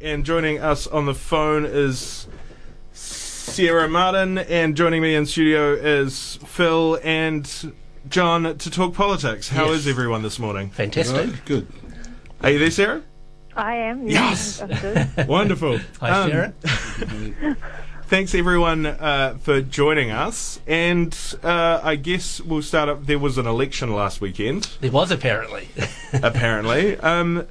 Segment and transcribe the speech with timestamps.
[0.00, 2.26] and joining us on the phone is
[2.92, 7.72] Sierra Martin, and joining me in studio is Phil and
[8.08, 9.48] John to talk politics.
[9.48, 9.92] How is Yes.
[9.92, 10.70] everyone this morning?
[10.70, 11.44] Fantastic.
[11.44, 11.66] Good.
[12.42, 13.02] Are you there, Sarah?
[13.56, 14.06] I am.
[14.08, 14.60] Yes.
[14.62, 15.08] I'm good.
[15.28, 15.80] Wonderful.
[16.00, 16.54] Hi, Um, Sarah.
[18.04, 23.04] Thanks everyone uh, for joining us, and uh, I guess we'll start up.
[23.04, 25.68] There was an election last weekend, There was apparently.
[26.22, 26.96] apparently.
[27.00, 27.46] Um,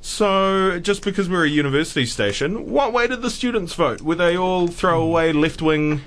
[0.00, 4.00] so, just because we're a university station, what way did the students vote?
[4.00, 6.02] Were they all throw away left wing?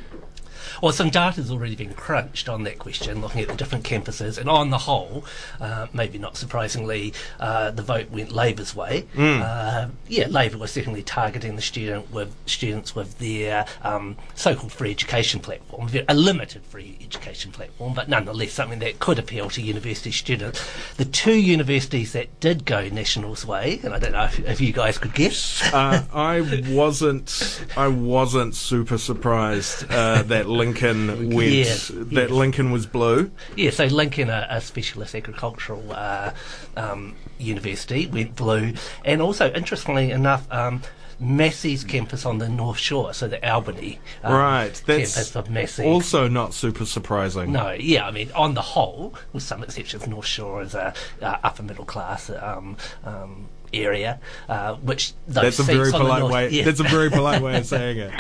[0.82, 4.50] Well, some data's already been crunched on that question, looking at the different campuses, and
[4.50, 5.24] on the whole,
[5.60, 9.06] uh, maybe not surprisingly, uh, the vote went Labour's way.
[9.16, 14.90] Uh, yeah, Labour was certainly targeting the student with students with their um, so-called free
[14.92, 20.12] education platform, a limited free education platform, but nonetheless something that could appeal to university
[20.12, 20.68] students.
[20.98, 24.74] The two universities that did go National's way, and I don't know if, if you
[24.74, 25.62] guys could guess.
[25.72, 27.64] Uh, I wasn't.
[27.78, 31.52] I wasn't super surprised uh, that Lincoln went.
[31.52, 32.30] Yes, that yes.
[32.30, 33.32] Lincoln was blue.
[33.56, 36.34] Yeah, so Lincoln, a, a specialist agricultural uh,
[36.78, 38.74] um, university, went blue,
[39.06, 40.82] and also interestingly enough, um,
[41.22, 45.86] Massey's campus on the North Shore, so the Albany um, Right, that's campus of Massey.
[45.86, 47.52] Also, not super surprising.
[47.52, 51.38] no, yeah, I mean, on the whole, with some exceptions, North Shore is a uh,
[51.44, 54.20] upper middle class um, um, area,
[54.50, 56.50] uh, which those That's a very polite north, way.
[56.50, 58.12] yeah, That's a very polite way of saying it.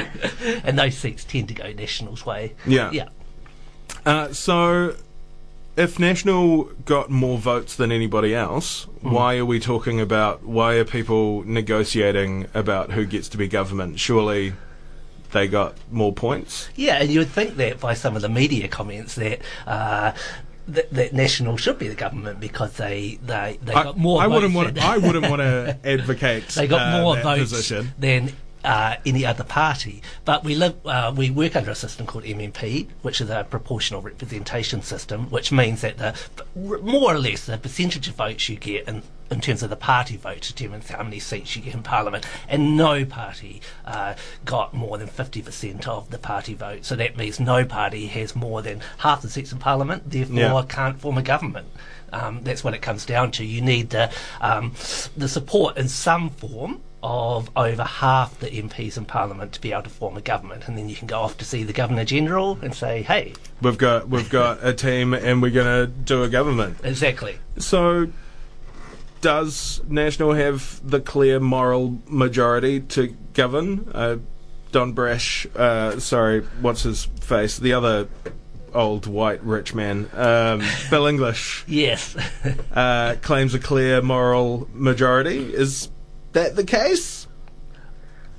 [0.64, 2.54] and those seats tend to go National's way.
[2.66, 2.92] Yeah.
[2.92, 3.10] yeah.
[4.06, 4.96] Uh, so,
[5.78, 9.12] if National got more votes than anybody else, Hmm.
[9.12, 10.44] why are we talking about?
[10.44, 14.00] Why are people negotiating about who gets to be government?
[14.00, 14.54] Surely
[15.32, 16.70] they got more points.
[16.76, 20.12] Yeah, and you would think that by some of the media comments that uh,
[20.67, 24.22] that, that National should be the government because they they, they got more.
[24.22, 24.78] I votes wouldn't want.
[24.80, 26.48] I wouldn't want to advocate.
[26.50, 27.94] they got uh, more that votes position.
[27.98, 28.31] than
[28.64, 30.02] uh, any other party.
[30.26, 34.02] But we live, uh, we work under a system called MMP, which is a proportional
[34.02, 36.13] representation system, which means that the
[36.56, 40.18] more or less the percentage of votes you get in, in terms of the party
[40.18, 42.25] vote determines how many seats you get in Parliament.
[42.50, 44.16] And no party uh,
[44.46, 46.84] got more than 50% of the party vote.
[46.86, 50.66] So that means no party has more than half the seats in Parliament, therefore Yeah.
[50.68, 51.68] can't form a government.
[52.13, 53.46] Um, that's what it comes down to.
[53.46, 54.74] You need the um,
[55.16, 59.84] the support in some form of over half the MPs in Parliament to be able
[59.84, 62.59] to form a government, and then you can go off to see the Governor General
[62.62, 66.29] and say, "Hey, We've got we've got a team, and we're going to do a
[66.29, 66.78] government.
[66.84, 68.07] exactly." So,
[69.22, 73.89] does National have the clear moral majority to govern?
[73.94, 74.18] Uh,
[74.72, 77.57] Don Brash, uh, sorry, what's his face?
[77.59, 78.07] The other
[78.73, 82.16] old white rich man, um, Bill English, Yes,
[82.73, 85.53] uh, claims a clear moral majority.
[85.53, 85.89] Is
[86.34, 87.28] that the case?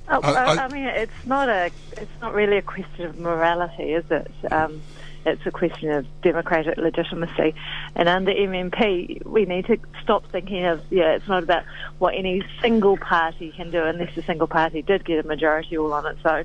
[0.08, 1.70] Oh, I- I, I- I mean, it's not a.
[1.96, 4.30] It's not really a question of morality, is it?
[4.50, 4.82] Um,
[5.24, 7.54] it's a question of democratic legitimacy.
[7.94, 11.62] And under MMP, we need to stop thinking of, yeah, it's not about
[12.00, 15.92] what any single party can do unless the single party did get a majority all
[15.92, 16.44] on its own.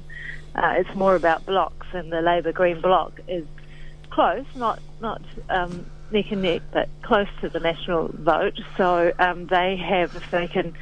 [0.55, 3.45] Uh, it's more about blocks, and the Labour Green bloc is
[4.11, 8.59] close, not not um, neck and neck, but close to the national vote.
[8.77, 10.75] So um, they have, if they can,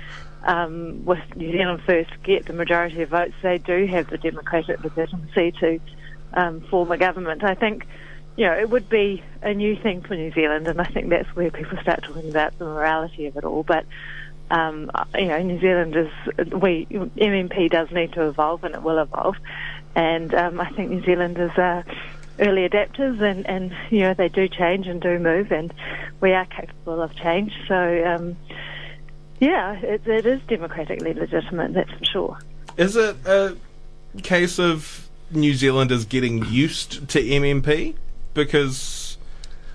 [0.45, 4.83] um, with New Zealand First, get the majority of votes, they do have the democratic
[4.83, 5.79] legitimacy to
[6.33, 7.43] um, form a government.
[7.43, 7.85] I think.
[8.37, 11.33] You know, it would be a new thing for New Zealand, and I think that's
[11.37, 13.63] where people start talking about the morality of it all.
[13.63, 13.85] But
[14.51, 16.11] um, you know, New Zealand is
[16.51, 19.35] we MMP does need to evolve, and it will evolve.
[19.95, 21.83] And um, I think New Zealanders are
[22.39, 25.73] early adapters, and and you know they do change and do move, and
[26.21, 27.53] we are capable of change.
[27.67, 28.35] So um,
[29.39, 32.39] yeah, it, it is democratically legitimate, that's for sure.
[32.77, 33.55] Is it a
[34.21, 37.95] case of New Zealanders getting used to MMP?
[38.33, 39.17] Because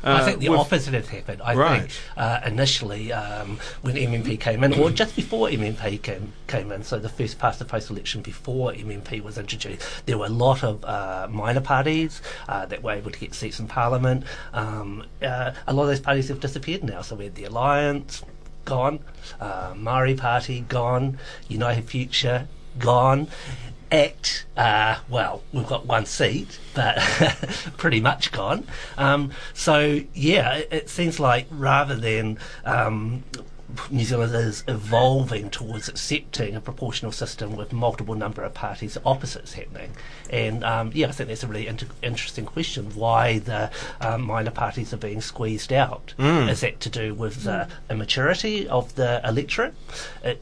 [0.02, 1.42] uh, I think the opposite has happened.
[1.42, 1.80] I Right.
[1.80, 6.82] think uh, initially um, when MMP came in, or just before MMP came came in,
[6.84, 10.62] so the first past the post election before MMP was introduced, there were a lot
[10.64, 14.24] of uh, minor parties uh, that were able to get seats in Parliament.
[14.54, 17.02] Um, uh, a lot of those parties have disappeared now.
[17.02, 18.22] So we had the Alliance
[18.70, 19.00] gone,
[19.40, 21.18] uh, Maori Party gone,
[21.48, 22.46] United Future
[22.78, 23.26] gone.
[23.90, 26.96] Act, uh, well, we've got one seat, but
[27.76, 28.64] pretty much gone.
[28.96, 33.24] Um, so, yeah, it, it seems like rather than um,
[33.90, 39.52] New Zealand is evolving towards accepting a proportional system with multiple number of parties opposites
[39.52, 39.92] happening.
[40.30, 42.90] And um, yeah, I think that's a really inter- interesting question.
[42.94, 43.70] Why the
[44.00, 46.14] um, minor parties are being squeezed out?
[46.18, 46.48] Mm.
[46.48, 49.74] Is that to do with the immaturity of the electorate?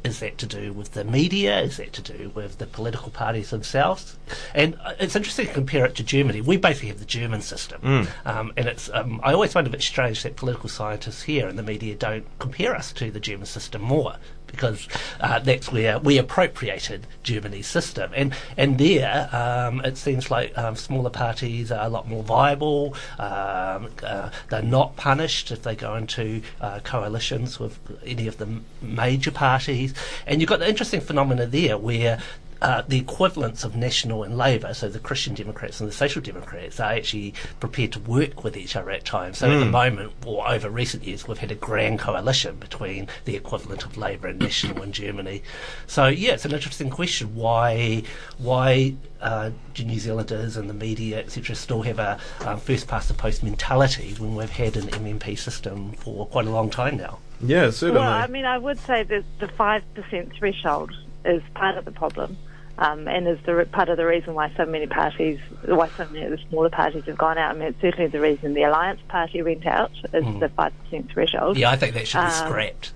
[0.04, 1.60] Is that to do with the media?
[1.60, 4.16] Is that to do with the political parties themselves?
[4.54, 6.40] And uh, it's interesting to compare it to Germany.
[6.40, 8.90] We basically have the German system, um, and it's.
[8.92, 11.94] Um, I always find it a bit strange that political scientists here and the media
[11.94, 14.16] don't compare us to the German system more.
[14.46, 14.88] Because
[15.20, 20.74] uh, that's where we appropriated Germany's system, and and there um, it seems like um,
[20.74, 22.94] smaller parties are a lot more viable.
[23.18, 28.48] Um, uh, they're not punished if they go into uh, coalitions with any of the
[28.80, 29.92] major parties,
[30.26, 32.18] and you've got the interesting phenomena there where
[32.60, 36.80] uh, the equivalents of National and Labour, so the Christian Democrats and the Social Democrats,
[36.80, 39.38] are actually prepared to work with each other at times.
[39.38, 43.36] So at the moment, or over recent years, we've had a grand coalition between the
[43.36, 45.42] equivalent of Labour and National in Germany.
[45.86, 47.34] So yeah, it's an interesting question.
[47.34, 48.02] Why
[48.38, 53.08] why uh, do New Zealanders and the media, etc., still have a um, first past
[53.08, 57.18] the post mentality when we've had an MMP system for quite a long time now?
[57.40, 58.00] Yeah, certainly.
[58.00, 60.92] Well, I mean, I would say that the five percent threshold
[61.24, 62.36] is part of the problem,
[62.78, 66.24] um, and is the part of the reason why so many parties, why so many
[66.24, 67.54] of the smaller parties have gone out.
[67.54, 71.10] I mean, it's certainly the reason the Alliance Party went out is the five percent
[71.10, 71.56] threshold.
[71.58, 72.92] Yeah, I think that should be Um, scrapped.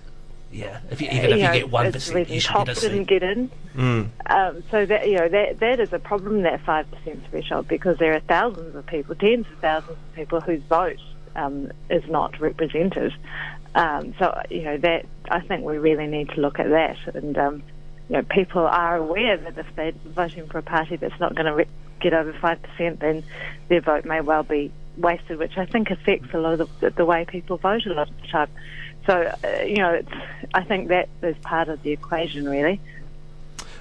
[0.52, 2.66] Yeah, if you, even if you know, get one it's the percent, reason you should
[2.66, 3.50] get a didn't get in.
[3.74, 4.08] Mm.
[4.26, 7.98] Um, so that you know that that is a problem that five percent threshold because
[7.98, 11.00] there are thousands of people, tens of thousands of people whose vote
[11.34, 13.14] um, is not represented.
[13.74, 17.36] Um, so you know that I think we really need to look at that, and
[17.38, 17.62] um,
[18.12, 21.46] you know people are aware that if they're voting for a party that's not going
[21.46, 21.66] to re-
[21.98, 23.24] get over five percent, then
[23.68, 27.06] their vote may well be wasted, which I think affects a lot of the, the
[27.06, 28.50] way people vote a lot of the time.
[29.06, 30.12] So uh, you know, it's,
[30.52, 32.82] I think that is part of the equation really.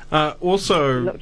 [0.09, 1.17] Uh, also,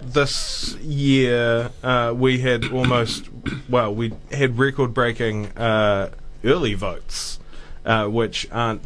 [0.00, 3.28] this year uh, we had almost
[3.68, 6.10] well we had record breaking uh,
[6.44, 7.40] early votes
[7.84, 8.82] uh, which aren't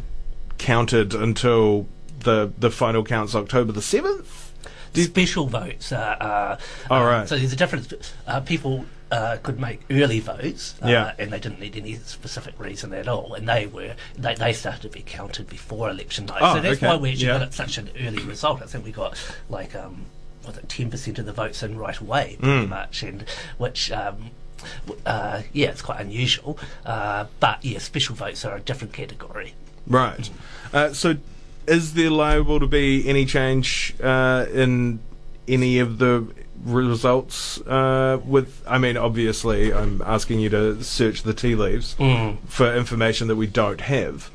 [0.57, 1.87] counted until
[2.27, 4.25] the the final counts October the 7th
[4.93, 6.17] Special votes are.
[6.19, 6.57] are
[6.89, 7.29] All uh, right.
[7.29, 7.93] So there's a difference.
[8.25, 11.13] Uh, people uh, could make early votes, uh, Yeah.
[11.19, 14.81] and they didn't need any specific reason at all, and they were they, they started
[14.83, 16.39] to be counted before election night.
[16.41, 16.87] Oh, so that's okay.
[16.87, 17.39] why we actually Yeah.
[17.39, 18.63] got such an early result.
[18.63, 19.15] I think we got
[19.49, 20.05] like um,
[20.47, 22.41] was it ten percent of the votes in right away, Mm.
[22.41, 23.23] pretty much, and
[23.59, 23.91] which.
[23.91, 24.31] Um,
[25.05, 29.53] uh, yeah, it's quite unusual, uh, but yeah, special votes are a different category.
[29.85, 30.29] right
[30.73, 31.15] uh, so
[31.67, 34.99] is there liable to be any change uh, in
[35.47, 36.27] any of the
[36.63, 41.95] results uh, with I mean obviously I'm asking you to search the tea leaves
[42.47, 44.31] for information that we don't have.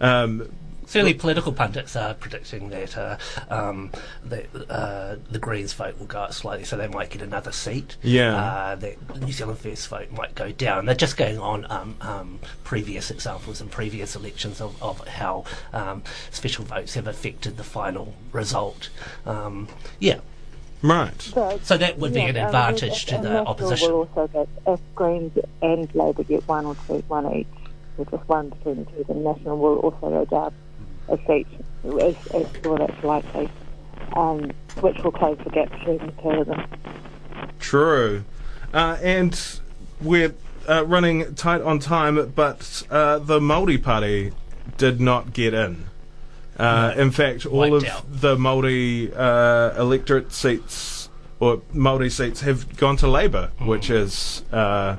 [0.00, 0.50] Um,
[0.90, 3.16] Certainly, political pundits are predicting that uh,
[3.48, 3.92] um,
[4.24, 7.96] that uh, the Greens vote will go up slightly, so they might get another seat.
[8.02, 8.34] Yeah.
[8.34, 10.86] Uh, that the New Zealand First vote might go down.
[10.86, 16.02] They're just going on um, um, previous examples and previous elections of, of how um,
[16.32, 18.88] special votes have affected the final result.
[19.26, 19.68] Um,
[20.00, 20.18] yeah.
[20.82, 21.20] right
[21.62, 23.92] So that would be an Yeah, um, advantage to the National opposition.
[23.92, 27.46] will also get, if Greens and Labour get one or two, one each,
[27.96, 30.52] or just one between the two, then National will also go down
[31.10, 31.46] a seat,
[31.84, 33.48] as, as well that's likely,
[34.16, 36.64] um, which will close the gap between the two of them.
[37.58, 38.24] True.
[38.72, 39.60] Uh, and
[40.00, 40.34] we're
[40.68, 44.32] uh, running tight on time, but uh, the Māori Party
[44.76, 45.84] did not get in.
[46.58, 48.04] Uh, in fact, all of out.
[48.08, 53.66] the Māori uh, electorate seats or Māori seats have gone to Labour, Mm.
[53.66, 54.96] which is uh,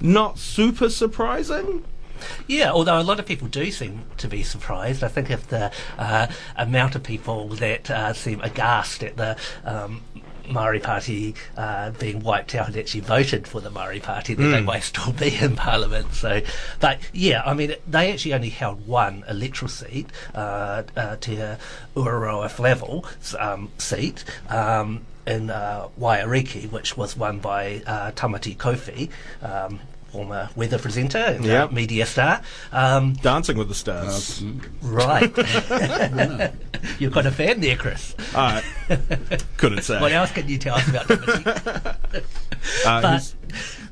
[0.00, 1.84] not super surprising.
[2.46, 5.02] Yeah, although a lot of people do seem to be surprised.
[5.02, 10.02] I think if the uh, amount of people that uh, seem aghast at the um,
[10.50, 14.60] Maori Party uh, being wiped out had actually voted for the Maori Party, then they
[14.60, 16.14] might still be in Parliament.
[16.14, 16.40] So,
[16.80, 21.36] but yeah, I mean, they actually only held one electoral seat, uh, uh, Te
[21.94, 23.04] Ururoa Flavell
[23.40, 24.24] um, seat.
[24.48, 29.10] Um, in uh, Waiariki, which was won by uh, Tamati Coffey,
[29.42, 31.72] um, former weather presenter and uh, Yep.
[31.72, 32.40] media star.
[32.72, 34.42] Um, Dancing with the Stars.
[34.82, 35.30] right.
[36.98, 38.14] You've got a fan there, Chris.
[38.34, 38.62] Uh,
[39.56, 40.00] couldn't say.
[40.00, 41.94] What else can you tell us about?
[42.84, 43.34] Uh, but-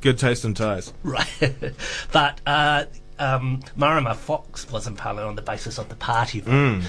[0.01, 0.93] good taste in ties.
[1.03, 1.29] right.
[2.13, 2.85] but uh,
[3.19, 6.83] um, Marama Fox was in Parliament on the basis of the party vote,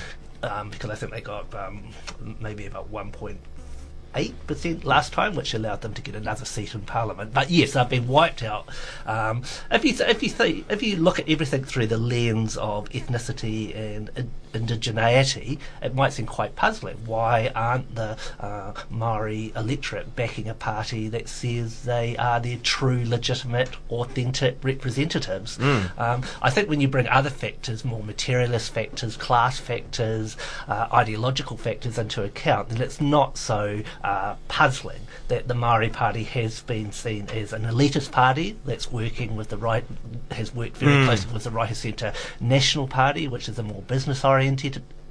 [0.44, 1.84] um, because I think they got um,
[2.40, 2.90] maybe about
[4.18, 7.34] 1.8% last time, which allowed them to get another seat in Parliament.
[7.34, 8.68] But yes, they've been wiped out.
[9.06, 12.90] Um, if you if you think, if you look at everything through the lens of
[12.90, 16.98] ethnicity and indigeneity, it might seem quite puzzling.
[17.06, 23.04] Why aren't the uh, Maori electorate backing a party that says they are their true,
[23.06, 25.58] legitimate, authentic representatives?
[25.58, 25.98] Mm.
[26.00, 30.36] Um, I think when you bring other factors, more materialist factors, class factors,
[30.68, 36.24] uh, ideological factors into account, then it's not so uh, puzzling that the Maori Party
[36.24, 39.84] has been seen as an elitist party that's working with the right,
[40.32, 41.06] has worked very Mm.
[41.06, 44.47] closely with the right centre National Party, which is a more business oriented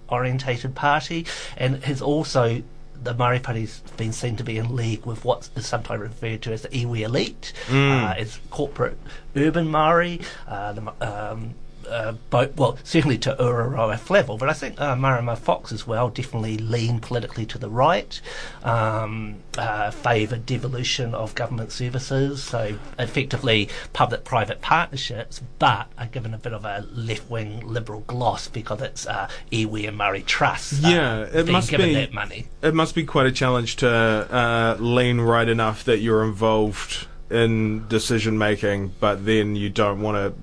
[0.09, 1.27] orientated party,
[1.57, 2.63] and has also
[3.03, 6.53] the Maori Party's been seen to be in league with what is sometimes referred to
[6.53, 8.99] as the iwi elite, uh, as corporate
[9.37, 11.55] urban Maori, uh, the, um,
[11.89, 16.09] uh, both, well, certainly Te Ururoa Flavell, but I think uh, Marama Fox as well
[16.09, 18.21] definitely lean politically to the right,
[18.63, 26.39] um, uh, favour devolution of government services, so effectively public-private partnerships, but are given a
[26.39, 31.47] bit of a left-wing liberal gloss because it's uh, iwi and Murray Trust Yeah, it
[31.49, 32.47] must given be- that money.
[32.63, 37.87] It must be quite a challenge to uh, lean right enough that you're involved in
[37.89, 40.41] decision making, but then you don't want to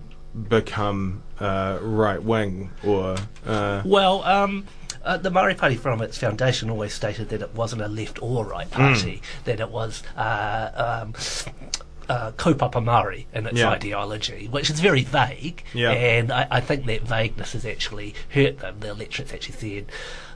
[0.49, 3.15] become uh, right wing or.
[3.45, 4.65] Uh, Well, um,
[5.03, 8.45] uh, the Maori Party, from its foundation, always stated that it wasn't a left or
[8.45, 11.13] right party, that it was uh, um,
[12.09, 13.69] uh, kaupapa Maori in its Yeah.
[13.69, 15.63] ideology, which is very vague.
[15.73, 15.91] Yeah.
[15.91, 18.79] And I, I think that vagueness has actually hurt them.
[18.79, 19.85] The electorate's actually said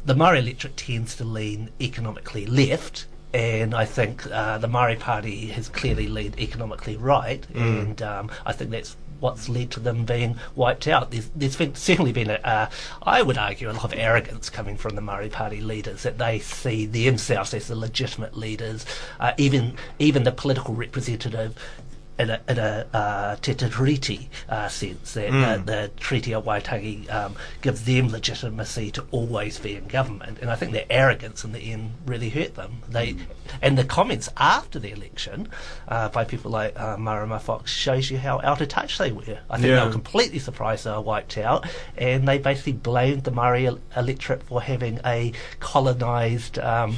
[0.05, 3.07] the Maori electorate tends to lean economically left.
[3.33, 8.53] And I think uh, the Maori Party has clearly leaned economically right, and um, I
[8.53, 11.11] think that's what's led to them being wiped out.
[11.11, 12.69] There's, certainly been, a, uh,
[13.03, 16.39] I would argue, a lot of arrogance coming from the Maori Party leaders that they
[16.39, 18.85] see themselves as the legitimate leaders.
[19.19, 21.55] Uh, even even the political representative
[22.19, 27.11] in a, in a uh, Te Tiriti uh, sense, that uh, the Treaty of Waitangi
[27.13, 30.39] um, gives them legitimacy to always be in government.
[30.41, 32.81] And I think their arrogance in the end really hurt them.
[32.89, 33.15] They
[33.61, 35.49] And the comments after the election
[35.87, 39.39] uh, by people like uh, Marama Fox shows you how out of touch they were.
[39.49, 43.31] I think they were completely surprised they were wiped out, and they basically blamed the
[43.31, 46.97] Maori electorate for having a colonised um,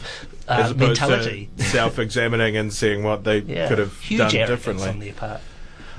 [0.49, 1.49] uh, opposed mentality.
[1.57, 4.89] to self-examining and seeing what they Yeah, could have done differently.
[4.89, 5.41] on their part.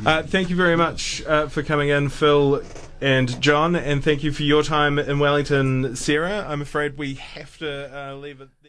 [0.04, 2.62] Uh, thank you very much uh, for coming in, Phil
[3.00, 6.47] and John, and thank you for your time in Wellington, Sarah.
[6.47, 8.50] I'm afraid we have to uh, leave it.